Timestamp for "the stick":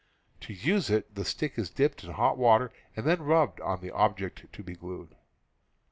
1.13-1.59